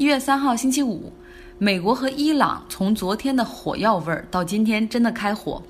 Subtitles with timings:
[0.00, 1.12] 一月三号星期五，
[1.58, 5.62] 美国和伊朗从昨天的火药味儿到今天真的开火。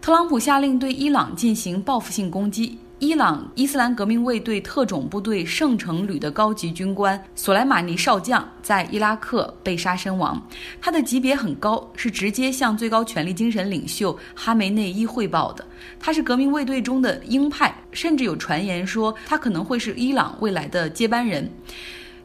[0.00, 2.78] 特朗普下令对伊朗进行报复性攻击。
[3.00, 10.40] 伊朗伊斯兰革命卫队特种部队圣城旅的高级军官索莱马尼少将在伊拉克被杀身亡。
[10.80, 15.66] 他的级别很高，是直接向最高权力精神领袖哈梅内伊汇报的。
[15.98, 21.50] 他是革命卫队中的鹰派，甚至有传言说他可能会是伊朗未来的接班人。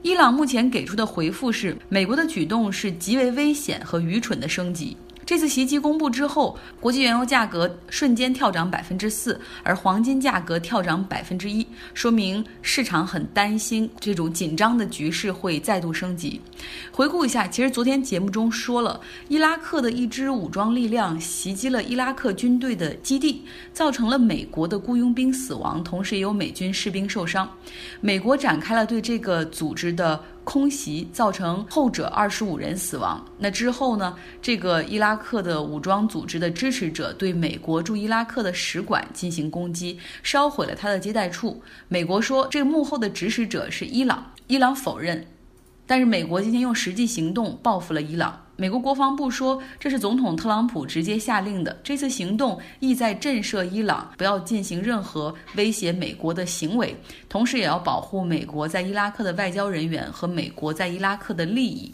[0.03, 4.95] 伊朗目前给出的回复是：美国的举动是极为危险和愚蠢的升级。
[5.27, 16.39] 这次袭击公布之后，国际原油价格瞬间跳涨百分之四，而黄金价格跳涨百分之一，说明市场很担心这种紧张的局势会再度升级。
[16.93, 27.51] 回顾一下，其实昨天节目中说了，伊拉克的一支武装力量袭击了伊拉克军队的基地，造成了美国的雇佣兵死亡，同时也有美军士兵受伤。
[27.99, 30.23] 美国展开了对这个组织的。
[30.47, 33.21] 空袭造成后者二十五人死亡。
[33.37, 34.15] 那之后呢？
[34.41, 41.61] 这个伊拉克的武装组织的支持者对美国驻伊拉克的使馆进行攻击，烧毁了他的接待处。
[41.89, 45.27] 美国说，这个幕后的指使者是伊朗，伊朗否认。
[45.85, 48.46] 但是美国今天用实际行动报复了伊朗。
[48.59, 51.79] 美国国防部说，这是总统特朗普直接下令的。
[51.83, 56.95] 这次行动意在震慑伊朗，不要进行任何威胁美国的行为，
[57.29, 61.93] 同时也要保护美国在伊拉克的外交人员和美国在伊拉克的利益。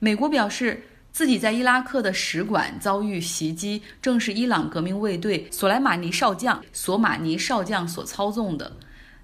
[0.00, 8.72] 美国表示，自己在伊拉克的使馆遭遇袭击，正是伊朗革命卫队索莱马尼少将索马尼少将所操纵的。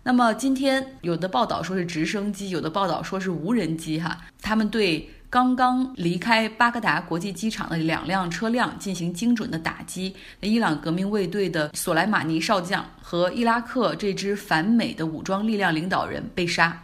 [0.04, 5.10] 那么今天有的报道说是直升机，有的报道说是无人机，哈，他们对。
[5.31, 10.12] 刚刚离开巴格达国际机场的两辆车辆进行精准的打击。
[10.41, 16.77] 那伊朗革命卫队的索莱马尼少将和伊拉克这支反美的武装力量领导人被杀。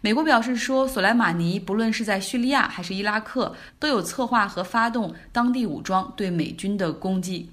[0.00, 7.48] 美国表示说，索莱马尼不论是在叙利亚还是伊拉克，都有策划和发动当地武装对美军的攻击。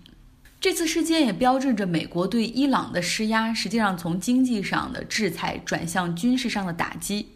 [0.61, 7.27] 这次事件也标志着美国对伊朗的施压，实际上从经济上的制裁转向军事上的打击。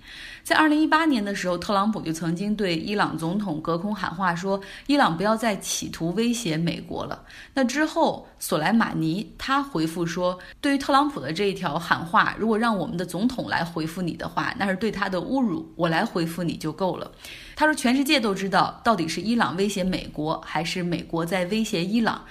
[0.44, 7.20] 在二零一八年的时候，特朗普就曾经对伊朗总统隔空喊话，说伊朗不要再企图威胁美国了。
[7.56, 17.12] 那之后，索莱马尼他回复说，对于特朗普的这一条喊话，如果让我们的总统来回复你的话，那是对他的侮辱，我来回复你就够了。
[17.56, 22.24] 他说，全世界都知道到底是伊朗威胁美国，还是美国在威胁伊朗。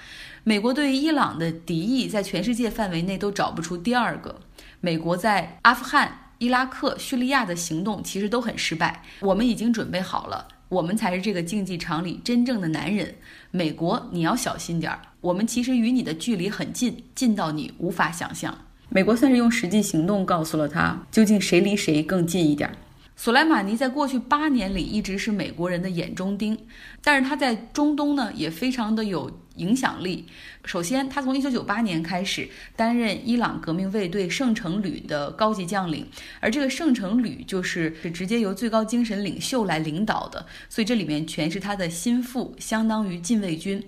[0.47, 4.39] 美国对于伊朗的敌意，在全世界范围内都找不出第二个。
[4.79, 6.19] 美国在阿富汗。
[6.37, 13.15] 伊拉克、叙利亚的行动其实都很失败，我们已经准备好了，我们才是这个竞技场里真正的男人。
[13.51, 18.55] 美国，你要小心点儿，我们其实与你的距离很近，近到你无法想象。
[18.89, 22.75] 美国算是用实际行动告诉了他，究竟谁离谁更近一点儿。
[23.17, 26.57] 索莱马尼在过去八年里一直是美国人的眼中钉，
[27.01, 30.27] 但是他在中东呢也非常的有影响力。
[30.65, 36.05] 首先，他从1998年开始担任伊朗革命卫队圣城旅的高级将领，
[36.41, 43.81] 而这个圣城旅就是是直接由最高精神领袖来领导的，所以这里面全是他的心腹，相当于禁卫军。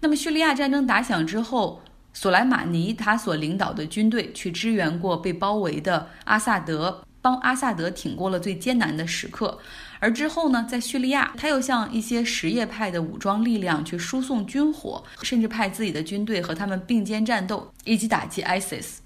[0.00, 1.82] 那么叙利亚战争打响之后，
[2.14, 7.04] 索莱马尼他所领导的军队去支援过被包围的阿萨德。
[7.22, 9.56] 帮阿萨德挺过了最艰难的时刻，
[10.00, 18.96] 而之后呢，在叙利亚，他又向一些什叶派的武装力量去输送军火，甚至派自己的军队和他们并肩战斗，以及打击 ISIS。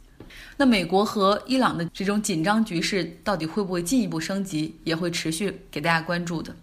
[0.56, 6.56] 那美国和伊朗的这种紧张局势到底会不会进一步升级，也会持续给大家关注的。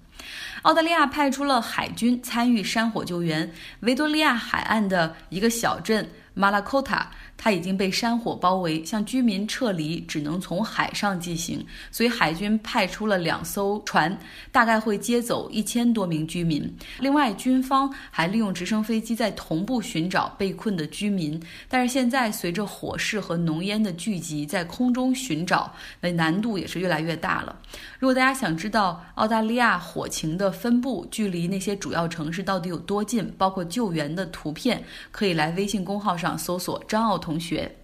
[0.63, 7.09] 澳大利亚派出了海军参与山火救援，维多利亚海岸的一个小镇马拉科塔。
[7.35, 14.17] 它已经被山火包围，向居民撤离只能从海上进行，所以海军派出了两艘船，
[14.49, 16.73] 大概会接走一千多名居民。
[16.99, 21.41] 另外，军方还利用直升飞机在同步寻找被困的居民。
[21.67, 27.53] 但是现在随着火势和浓烟的聚集，在空中寻找那难度也是越来越大了。
[27.99, 34.81] 如果大家想知道澳大利亚火情的分布，距离那些主要城市到底有多近，包括救援的图片，
[35.11, 37.39] 可以来微信公号上搜索张奥同。
[37.39, 37.75] 学，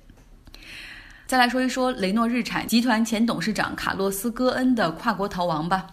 [1.27, 5.87] 再来说一说雷诺日产集团前董事长卡洛斯·戈恩的跨国逃亡吧。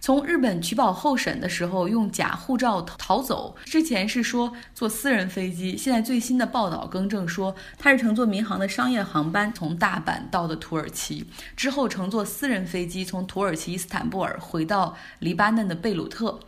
[0.00, 16.40] 从日本取保候审的时候用假护照逃走，之前是说坐私人飞机，现在最新的报道更正说他是乘坐民航的商业航班从大阪到的土耳其，之后乘坐私人飞机从土耳其伊斯坦布尔回到黎巴嫩的贝鲁特。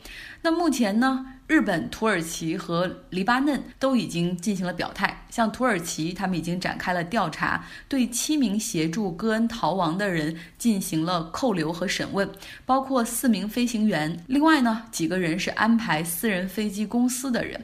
[0.44, 1.24] 那目前呢？
[1.46, 5.24] 日本、土耳其和黎巴嫩都已经进行了表态。
[5.28, 12.28] 像土耳其，他们已经展开了调查，对七名协助戈恩逃亡的人进行了扣留和审问，
[12.64, 14.18] 包括四名飞行员。
[14.26, 17.60] 另外呢，几个人是安排私人飞机公司的人。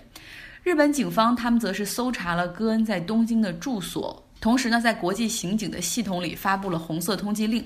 [0.62, 7.64] 日本警方他们则是搜查了戈恩在东京的住所，同时呢，在国际刑警的系统里发布了红色通缉令。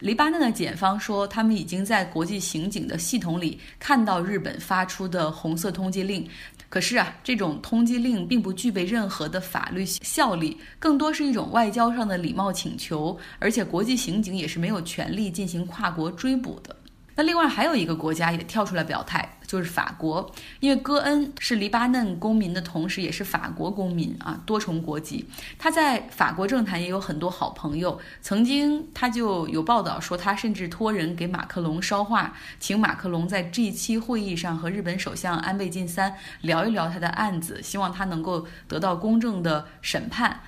[0.00, 6.26] 黎巴嫩的检方说，他们已经在国际刑警的系统里看到日本发出的红色通缉令。
[6.70, 16.74] 可是啊，这种通缉令并不具备任何的法律效力，更多是一种外交上的礼貌请求，而且国际刑警也是没有权利进行跨国追捕的。
[17.14, 25.28] 那另外还有一个国家也跳出来表态，就是法国，因为戈恩是黎巴嫩公民的同时，也是法国公民啊，多重国籍。
[25.58, 40.38] 他在法国政坛也有很多好朋友，曾经他就有报道说，他甚至托人给马克龙捎话，请马克龙在 G7 会议上和日本首相安倍晋三聊一聊他的案子，希望他能够得到公正的审判。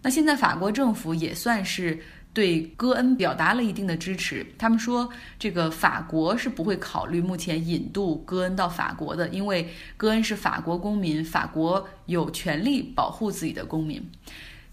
[0.00, 2.02] 那现在法国政府也算是。
[2.36, 4.44] 对戈恩表达了一定的支持。
[4.58, 14.06] 他们说，这个法国是不会考虑目前引渡戈恩到法国的，因为戈恩是法国公民，法国有权利保护自己的公民。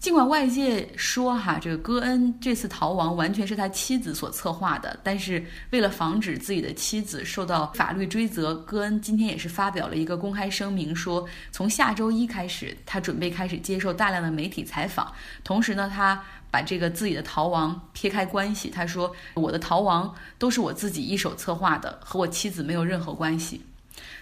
[0.04, 15.10] 尽管外界说哈，这个戈恩这次逃亡完全是他妻子所策划的，但是为了防止自己的妻子受到法律追责，戈恩今天也是发表了一个公开声明，说从下周一开始，他准备开始接受大量的媒体采访，
[15.42, 16.22] 同时呢，他。
[16.50, 23.60] 把这个自己的逃亡撇开关系，他说：“我的逃亡都是我自己一手策划的，和我妻子没有任何关系。”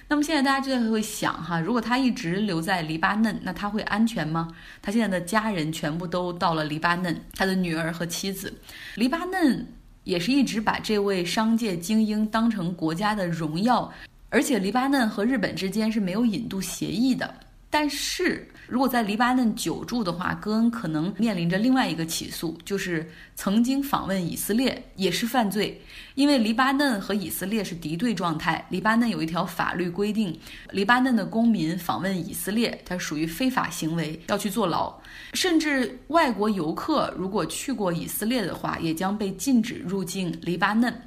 [0.09, 4.49] 那么现在大家就在会想哈，如果他一直留在黎巴嫩，那他会安全吗？
[4.83, 8.53] 他现在的家人全部都到了黎巴嫩，他的女儿和妻子。
[8.97, 9.67] 黎巴嫩
[10.05, 13.91] 也是一直把这位商界精英当成国家的荣耀，
[14.29, 17.35] 而且黎巴嫩和日本之间是没有引渡协议的。
[17.71, 25.79] 但是如果在黎巴嫩久住的话，戈恩可能面临着另外一个起诉，就是曾经访问以色列也是犯罪，
[26.15, 28.67] 因为黎巴嫩和以色列是敌对状态。
[28.71, 30.41] 黎巴嫩有一条法律规定，
[30.71, 34.99] 黎巴嫩的公民访问以色列，它属于非法行为，要去坐牢。
[35.35, 40.99] 甚至外国游客如果去过以色列的话，也将被禁止入境黎巴嫩。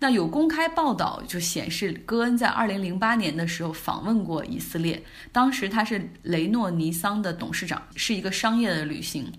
[0.00, 5.02] 那有公开报道就显示，戈恩在2008年的时候访问过以色列，
[5.32, 9.30] 当时他是雷诺尼桑的董事长，是一个商业的旅行。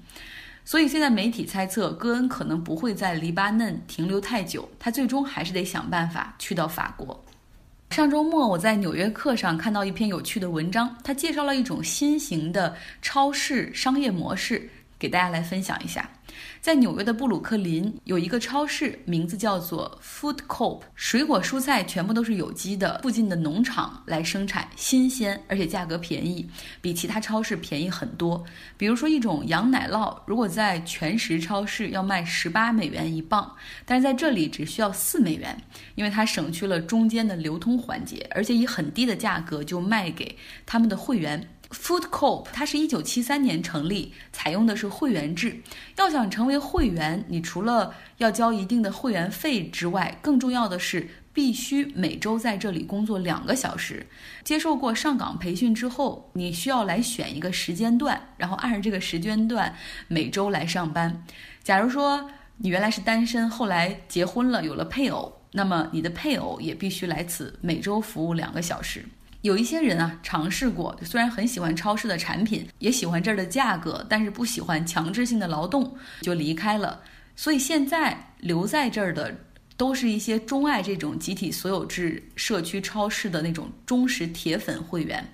[0.66, 7.24] 所以现在媒体猜测，戈恩可能不会在黎巴嫩停留太久，他最终还是得想办法去到法国。
[7.90, 16.08] 上周末我在《纽约客》上看到一篇有趣的文章，他介绍了一种新型的超市商业模式，给大家来分享一下。
[16.62, 26.48] 在纽约的布鲁克林有一个超市，名字叫做 Food Coop，水果蔬菜全部都是有机的，附近的农场来生产，新鲜，而且价格便宜，
[26.82, 28.44] 比其他超市便宜很多。
[28.78, 33.52] 比如说一种羊奶酪，如果在全食超市要卖十八美元一磅，
[33.86, 35.58] 但是在这里只需要四美元，
[35.96, 41.50] 因为它省去了中间的流通环节，而且以很低的价格就卖给他们的会员。
[41.72, 45.62] Food Coop，它是一九七三年成立，采用的是会员制。
[45.98, 54.08] 要想成为会员，你除了要交一定的会员费之外，更重要的是必须每周在这里工作两个小时。
[54.44, 59.76] 接受过上岗培训之后，你需要来选一个时间段，然后按照这个时间段
[60.08, 61.24] 每周来上班。
[61.64, 69.06] 假如说你原来是单身，后来结婚了，有了配偶，那么你的配偶也必须来此每周服务两个小时。
[69.42, 77.02] 有一些人啊，尝试过，虽然很喜欢超市的产品，也喜欢这儿的价格，但是不喜欢强制性的劳动，就离开了。
[77.38, 79.34] 所以现在留在这儿的，
[79.78, 85.26] 都是一些钟爱这种集体所有制社区超市的那种忠实铁粉会员。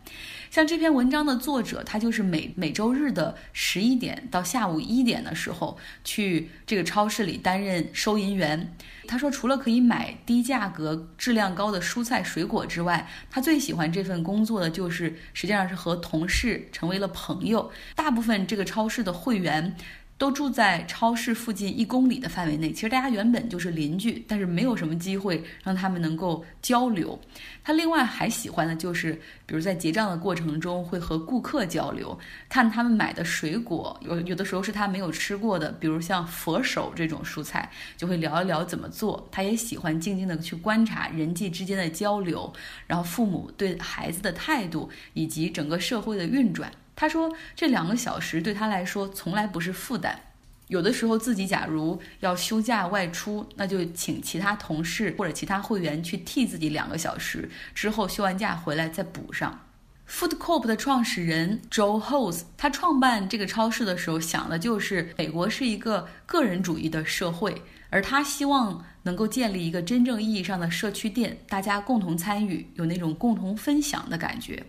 [0.49, 8.75] 像这篇文章的作者，他就是每每周日的十一点到下午一点的时候，去这个超市里担任收银员。
[9.07, 17.71] 他说，除了可以买低价格、质量高的蔬菜水果之外，他最喜欢这份工作的就是，实际上是和同事成为了朋友。
[17.95, 19.75] 大部分这个超市的会员。
[20.17, 27.19] 都住在超市附近一公里的范围内，其实大家原本就是邻居，但是没有什么机会让他们能够交流。
[27.63, 29.12] 他另外还喜欢的就是，
[29.45, 32.17] 比如在结账的过程中会和顾客交流，
[32.48, 39.27] 看他们买的水果，有有的时候是他没有吃过的，比如像佛手这种蔬菜，就会聊一聊怎么做。
[39.29, 42.53] 他也喜欢静静的去观察人际之间的交流，
[42.88, 46.72] 然后父母对孩子的态度，以及整个社会的运转。
[46.95, 50.19] 他说：“这两个小时对他来说从来不是负担。”
[50.67, 59.61] 有的时候自己假如要休假外出，那就请其他同事或者其他会员去替自己两个小时，之后休完假回来再补上。
[60.09, 74.63] Food Coop 的创始人 Joe Hose，他创办这个超市的时候想的就是美国是一个个人主义的社会，而他希望能够建立一个真正意义上的社区店，大家共同参与，有那种共同分享的感觉。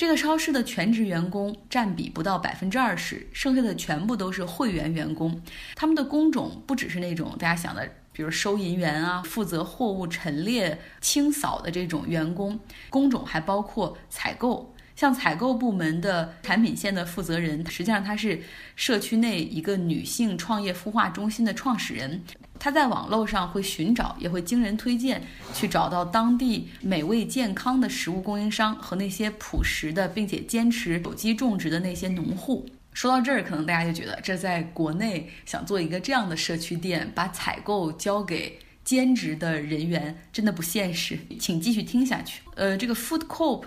[0.00, 5.42] 这个超市的全职员工占比不到百分之二十，剩下的全部都是会员员工。
[5.76, 14.74] 他们的工种不只是那种大家想的，比如收银员啊，负责货物陈列、清扫的这种员工，工种还包括采购。
[14.96, 18.40] 像采购部门的产品线的负责人，实际上她是
[18.76, 22.22] 社区内一个女性创业孵化中心的创始人。
[22.60, 25.20] 他在网络上会寻找，也会经人推荐，
[25.54, 32.68] 去找到当地美味健康的食物供应商和那些朴实的并且坚持有机种植的那些农户。
[32.92, 41.18] 说到这儿，可能大家就觉得这在国内想做一个这样的社区店，把采购交给兼职的人员，真的不现实。
[41.38, 42.42] 请继续听下去。
[42.56, 43.64] 呃，这个 Food Coop。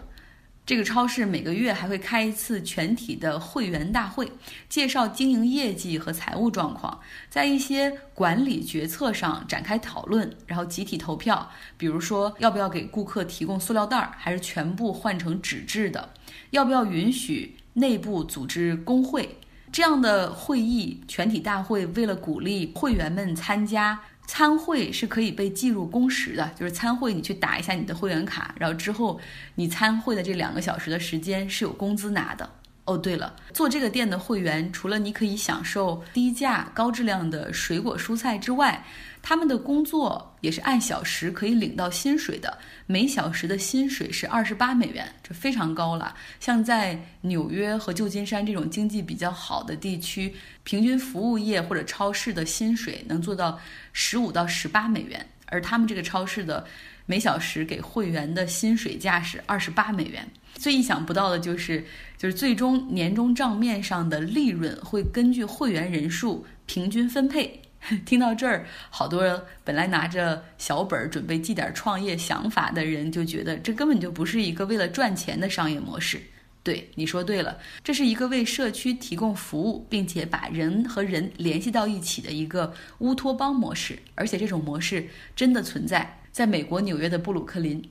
[0.66, 4.32] 这个超市每个月还会开一次全体的会员大会，
[4.70, 11.52] 介绍经营业绩和财务状况，在一些管理决策上展开讨论，然后集体投票。
[11.78, 16.14] 比如说，要不要给顾客提供塑料袋儿，还是全部换成纸质的？
[16.52, 19.38] 要不要允许内部组织工会？
[19.70, 24.00] 这样的会议、全体大会，为了鼓励会员们参加。
[24.26, 29.20] 参会是可以被计入工时的，就是参会你去打一下你的会员卡，然后之后
[29.56, 32.50] 你参会的这两个小时的时间是有工资拿的。
[32.86, 38.84] 哦，对了，做这个店的会员，除了你可以享受低价高质量的水果蔬菜之外，
[39.26, 46.14] 他们的工作也是按小时可以领到薪水的，每小时的薪水是二十八美元，这非常高了。
[46.42, 53.58] 像在纽约和旧金山这种经济比较好的地区，平均服务业或者超市的薪水能做到
[53.94, 56.66] 十五到十八美元，而他们这个超市的
[57.06, 60.30] 每小时给会员的薪水价是二十八美元。
[60.56, 61.84] 最意想不到的就是，
[62.18, 67.62] 就是最终年终账面上的利润会根据会员人数平均分配。
[68.06, 76.22] 听到这儿，好多人本来拿着小本儿准备记点创业想法的人就觉得这根本就不是一个为了赚钱的商业模式。
[76.64, 84.00] 对，你说对了，这是一个为社区提供服务，并且把人和人联系到一起的一个乌托邦模式。
[84.16, 87.84] 而且这种模式真的存在，在美国纽约的布鲁克林。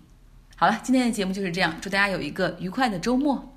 [0.56, 3.51] 好了，今天的节目就是这样，祝大家有一个愉快的周末。